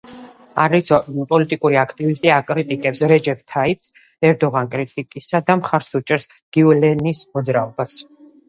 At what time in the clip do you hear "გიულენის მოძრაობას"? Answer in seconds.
6.59-7.99